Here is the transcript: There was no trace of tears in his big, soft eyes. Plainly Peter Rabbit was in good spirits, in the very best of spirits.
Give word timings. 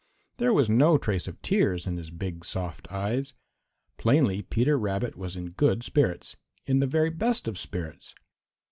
There 0.37 0.51
was 0.51 0.67
no 0.67 0.97
trace 0.97 1.27
of 1.27 1.39
tears 1.43 1.85
in 1.85 1.97
his 1.97 2.09
big, 2.09 2.43
soft 2.43 2.91
eyes. 2.91 3.35
Plainly 3.99 4.41
Peter 4.41 4.75
Rabbit 4.75 5.15
was 5.15 5.35
in 5.35 5.51
good 5.51 5.83
spirits, 5.83 6.37
in 6.65 6.79
the 6.79 6.87
very 6.87 7.11
best 7.11 7.47
of 7.47 7.55
spirits. 7.55 8.15